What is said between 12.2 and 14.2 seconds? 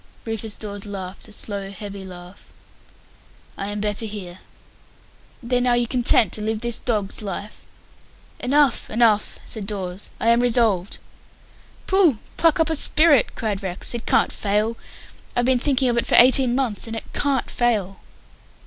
Pluck up a spirit," cried Rex. "It